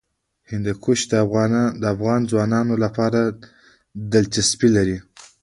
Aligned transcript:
هندوکش 0.51 0.99
د 1.81 1.85
افغان 1.93 2.21
ځوانانو 2.31 2.73
لپاره 2.83 3.19
دلچسپي 4.13 4.69
لري. 4.77 4.97